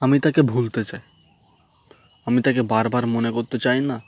[0.00, 1.00] আমি তাকে ভুলতে চাই।
[2.26, 4.00] আমি তাকে বারবার মনে করতে চাই না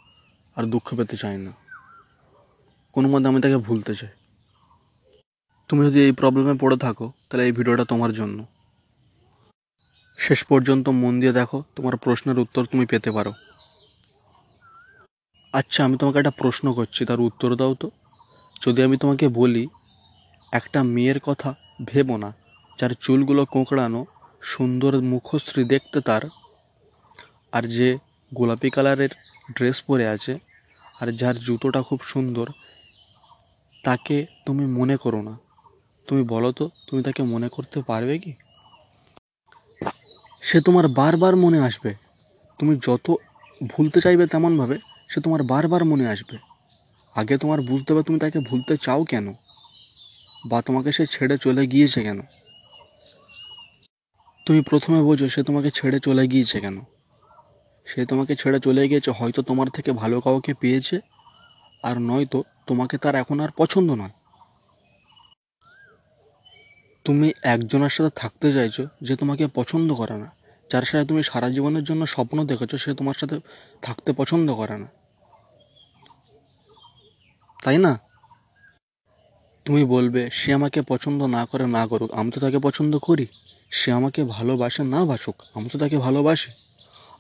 [0.57, 1.53] আর দুঃখ পেতে চাই না।
[2.93, 4.09] কোনো মতে আমি তাকে ভুলতে চাই।
[5.69, 8.47] তুমি যদি এই প্রবলেমে পড়ে থাকো, তাহলে এই ভিডিওটা তোমার জন্য।
[10.19, 13.33] শেষ পর্যন্ত মন দিয়ে দেখো, তোমার প্রশ্নের উত্তর তুমি পেতে পারো।
[15.53, 17.91] আচ্ছা আমি তোমাকে একটা প্রশ্ন করছি, তার উত্তর দাও তো।
[18.67, 19.69] যদি আমি তোমাকে বলি,
[20.53, 22.33] একটা মেয়ের কথা ভেবো না,
[22.79, 24.07] যার চুলগুলো কোঁকড়ানো
[24.43, 26.23] সুন্দর মুখশ্রী দেখতে তার,
[27.53, 27.99] আর যে
[28.35, 29.11] গোলাপি কালারের
[29.57, 30.39] ড্রেস পরে আছে,
[31.01, 32.51] আর যার জুতোটা খুব সুন্দর,
[33.85, 35.39] তাকে তুমি মনে করো না।
[36.09, 38.33] তুমি বলো তো, তুমি তাকে মনে করতে পারবে কি?
[40.43, 41.95] সে তোমার বারবার মনে আসবে।
[42.59, 43.13] তুমি যত
[43.61, 46.37] ভুলতে চাইবে তেমনভাবে, সে তোমার বারবার মনে আসবে।
[47.17, 49.35] আগে তোমার বুঝতে হবে তুমি তাকে ভুলতে চাও কেন,
[50.45, 52.21] বা তোমাকে সে ছেড়ে চলে গিয়েছে কেন।
[54.49, 56.77] তুমি প্রথমে বোঝো সে তোমাকে ছেড়ে চলে গিয়েছে কেন?
[57.87, 61.01] সে তোমাকে ছেড়ে চলে গিয়েছে হয়তো তোমার থেকে ভালো কাউকে পেয়েছে,
[61.83, 64.15] আর নয়তো তোমাকে তার এখন আর পছন্দ নয়।
[67.05, 70.29] তুমি একজনের সাথে থাকতে চাইছো যে তোমাকে পছন্দ করে না,
[70.71, 73.37] যার সাথে তুমি সারা জীবনের জন্য স্বপ্ন দেখেছ সে তোমার সাথে
[73.83, 74.89] থাকতে পছন্দ করে না।
[77.63, 77.93] তাই না?
[79.65, 83.27] তুমি বলবে, সে আমাকে পছন্দ না করে না করুক, আমি তো তাকে পছন্দ করি।
[83.73, 86.51] সে আমাকে ভালোবাসে, না বাসুক আমি তো তাকে ভালোবাসি।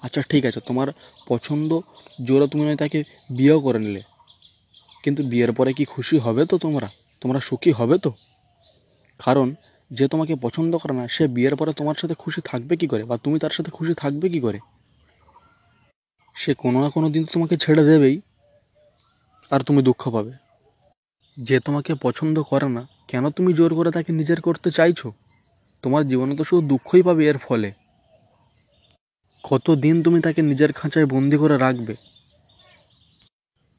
[0.02, 0.88] আচ্ছা ঠিক আছে, তোমার
[1.26, 1.80] পছন্দ
[2.24, 4.02] জোরে তুমি নয়, তাকে বিয়েও করে নিলে।
[5.02, 6.88] কিন্তু বিয়ের পরে কি খুশি হবে তো তোমরা?
[7.20, 8.12] তোমরা সুখী হবে তো?
[9.18, 9.54] কারণ
[9.90, 13.04] যে তোমাকে পছন্দ করে না, সে বিয়ের পরে তোমার সাথে খুশি থাকবে কি করে?
[13.04, 14.58] বা তুমি তার সাথে খুশি থাকবে কি করে?
[16.34, 18.20] সে কোনো না কোনো দিন তোমাকে ছেড়ে দেবেই,
[19.50, 20.32] আর তুমি দুঃখ পাবে।
[21.36, 25.12] যে তোমাকে পছন্দ করে না, কেন তুমি জোর করে তাকে নিজের করতে চাইছো?
[25.82, 27.72] তোমার জীবনে তো শুধু দুঃখই পাবে এর ফলে।
[29.44, 31.94] কত দিন তুমি তাকে নিজের খাঁচায় বন্দি করে রাখবে?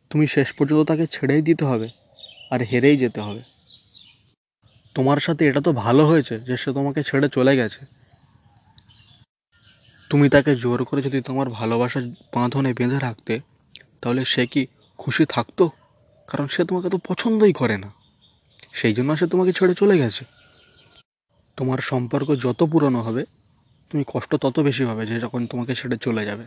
[0.10, 1.90] তুমি শেষ পর্যন্ত তাকে ছেড়েই দিতে হবে
[2.52, 3.42] আর হেরেই যেতে হবে।
[4.96, 7.86] তোমার সাথে এটা তো ভালো হয়েছে যে সে তোমাকে ছেড়ে চলে গেছে।
[10.10, 13.40] তুমি তাকে জোর করে যদি তোমার ভালোবাসার বাঁধনে বেঁধে রাখতে,
[14.02, 15.70] তাহলে সে কি খুশি থাকতো?
[16.28, 17.92] কারণ সে তোমাকে তো পছন্দই করে না।
[18.74, 20.39] সেই জন্য সে তোমাকে ছেড়ে চলে গেছে।
[21.60, 23.24] তোমার সম্পর্ক যত পুরনো হবে,
[23.92, 26.46] তুমি কষ্ট তত বেশি হবে যে যখন তোমাকে ছেড়ে চলে যাবে।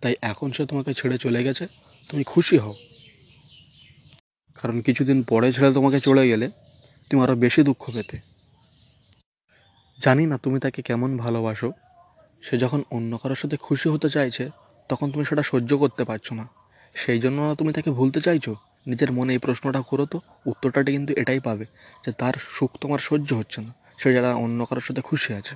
[0.00, 1.64] তাই এখন সে তোমাকে ছেড়ে চলে গেছে,
[2.10, 2.74] তুমি খুশি হও।
[4.56, 6.46] কারণ কিছুদিন পরে ছেড়ে তোমাকে চলে গেলে,
[7.08, 8.16] তুমি আরও বেশি দুঃখ পেতে।
[9.98, 11.68] জানি না তুমি তাকে কেমন ভালোবাসো।
[12.42, 14.44] সে যখন অন্য কারোর সাথে খুশি হতে চাইছে,
[14.88, 16.44] তখন তুমি সেটা সহ্য করতে পারছ না।
[16.94, 18.52] সেই জন্য না তুমি তাকে ভুলতে চাইছো?
[18.86, 21.64] নিজের মনে এই প্রশ্নটা করো তো। উত্তরটা কিন্তু এটাই পাবে
[22.04, 25.54] যে তার সুখ তোমার সহ্য হচ্ছে না। সে যারা অন্য কারোর সাথে খুশি আছে,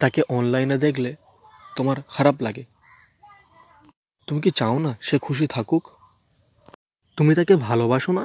[0.00, 1.10] তাকে অনলাইনে দেখলে
[1.76, 2.64] তোমার খারাপ লাগে।
[4.28, 5.84] তুমি কি চাও না সে খুশি থাকুক?
[7.18, 8.24] তুমি তাকে ভালোবাসো না?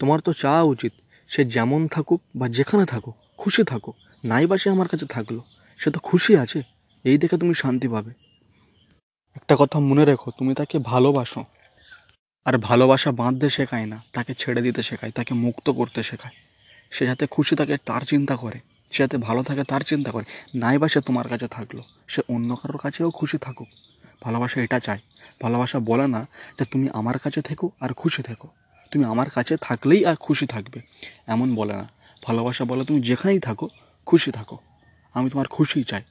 [0.00, 0.92] তোমার তো চাওয়া উচিত
[1.28, 5.36] সে যেমন থাকুক বা যেখানে থাকুক, খুশি থাকুক। নাই বা সে আমার কাছে থাকল,
[5.78, 6.60] সে তো খুশি আছে,
[7.04, 8.12] এই দেখে তুমি শান্তি পাবে।
[9.38, 11.40] একটা কথা মনে রেখো, তুমি তাকে ভালোবাসো।
[12.46, 16.36] আর ভালোবাসা বাঁধতে শেখায় না, তাকে ছেড়ে দিতে শেখায়, তাকে মুক্ত করতে শেখায়।
[16.90, 18.60] সে যাতে খুশি থাকে তার চিন্তা করে,
[18.90, 22.56] সে যাতে ভালো থাকে তার চিন্তা করে। নাই বা সে তোমার কাছে থাকল, সে অন্য
[22.56, 23.68] কারোর কাছেও খুশি থাকুক।
[24.22, 24.98] ভালোবাসা এটা চায়।
[25.42, 26.26] ভালোবাসা বলে না
[26.58, 28.48] যে তুমি আমার কাছে থেকো আর খুশি থেকো।
[28.90, 30.80] তুমি আমার কাছে থাকলেই আর খুশি থাকবে।
[31.26, 31.88] এমন বলে না।
[32.24, 33.68] ভালোবাসা বলে তুমি যেখানেই থাকো,
[34.06, 34.58] খুশি থাকো।
[35.14, 36.02] আমি তোমার খুশি চাই।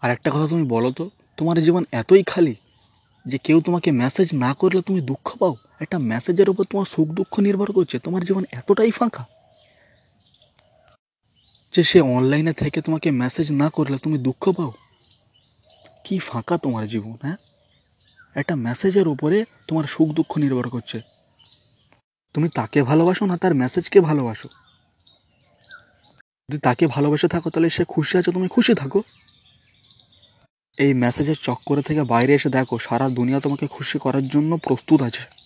[0.00, 2.54] আর একটা কথা তুমি বলো তো, তোমার জীবন এতই খালি
[3.26, 5.56] যে কেউ তোমাকে মেসেজ না করলে তুমি দুঃখ পাও?
[5.80, 9.26] একটা মেসেজের উপর তোমার সুখ দুঃখ নির্ভর করছে, তোমার জীবন এতটাই ফাঁকা
[11.72, 14.72] যে সে অনলাইনে থেকে তোমাকে মেসেজ না করলে তুমি দুঃখ পাও।
[16.04, 17.36] কি ফাঁকা তোমার জীবন হ্যাঁ?
[18.34, 21.00] একটা মেসেজের উপরে তোমার সুখ দুঃখ নির্ভর করছে।
[22.34, 24.48] তুমি তাকে ভালোবাসো না, তার মেসেজকে ভালোবাসো।
[26.50, 29.02] যদি তাকে ভালোবেসে থাকো, তাহলে সে খুশি আছে, তুমি খুশি থাকো।
[30.78, 35.43] এই মেসেজের চক্করে থেকে বাইরে এসে দেখো, সারা দুনিয়া তোমাকে খুশি করার জন্য প্রস্তুত আছে।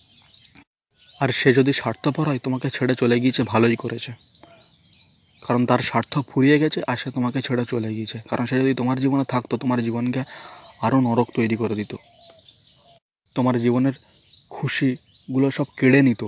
[1.19, 4.11] আর সে যদি স্বার্থপর হয়, তোমাকে ছেড়ে চলে গিয়েছে, ভালোই করেছে।
[5.47, 8.99] কারণ তার স্বার্থ ফুরিয়ে গেছে আর সে তোমাকে ছেড়ে চলে গিয়েছে। কারণ সে যদি তোমার
[8.99, 10.23] জীবনে থাকতো, তোমার জীবনকে
[10.81, 11.95] আরও নরক তৈরি করে দিত।
[13.35, 13.93] তোমার জীবনের
[14.49, 16.23] খুশিগুলো সব কেড়ে নিত।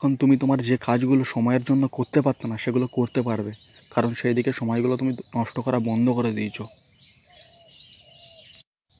[0.00, 3.52] এখন তুমি তোমার যে কাজগুলো সময়ের জন্য করতে পারতো না, সেগুলো করতে পারবে।
[3.90, 6.62] কারণ সেই দিকে সময়গুলো তুমি নষ্ট করা বন্ধ করে দিয়েছ।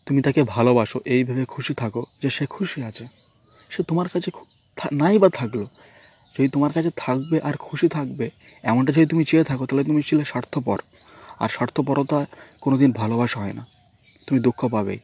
[0.07, 3.22] তুমি তাকে ভালোবাসো, এই ভেবে খুশি থাকো যে সে খুশি আছে।
[3.73, 4.31] সে তোমার কাছে
[4.93, 5.65] নাই বা থাকল।
[6.35, 8.31] যদি তোমার কাছে থাকবে আর খুশি থাকবে,
[8.63, 10.79] এমনটা যদি তুমি চেয়ে থাকো, তাহলে তুমি ছিলে স্বার্থপর।
[11.39, 12.27] আর স্বার্থপরতা
[12.61, 13.67] কোনো দিন ভালোবাসা হয় না।
[14.27, 14.99] তুমি দুঃখ পাবেই।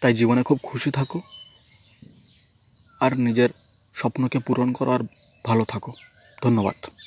[0.00, 1.20] তাই জীবনে খুব খুশি থাকো
[3.00, 3.50] আর নিজের
[3.94, 5.00] স্বপ্নকে পূরণ করো আর
[5.44, 5.92] ভালো থাকো।
[6.42, 7.04] ধন্যবাদ।